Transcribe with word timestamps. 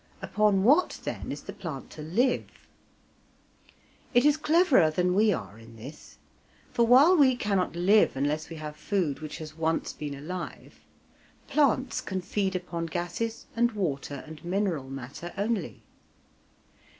Upon 0.19 0.63
what 0.63 0.99
then 1.03 1.31
is 1.31 1.43
the 1.43 1.53
plant 1.53 1.91
to 1.91 2.01
live? 2.01 2.45
It 4.15 4.25
is 4.25 4.35
cleverer 4.35 4.89
than 4.89 5.13
we 5.13 5.31
are 5.31 5.59
in 5.59 5.75
this, 5.75 6.17
for 6.71 6.87
while 6.87 7.15
we 7.15 7.35
cannot 7.35 7.75
live 7.75 8.15
unless 8.15 8.49
we 8.49 8.55
have 8.55 8.75
food 8.75 9.19
which 9.19 9.37
has 9.37 9.55
once 9.55 9.93
been 9.93 10.15
alive, 10.15 10.79
plants 11.47 12.01
can 12.01 12.19
feed 12.19 12.55
upon 12.55 12.87
gases 12.87 13.45
and 13.55 13.73
water 13.73 14.23
and 14.25 14.43
mineral 14.43 14.89
matter 14.89 15.33
only. 15.37 15.83